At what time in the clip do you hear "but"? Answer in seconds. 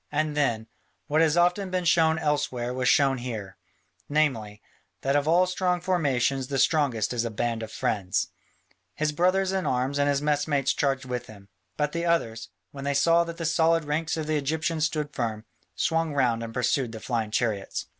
11.77-11.91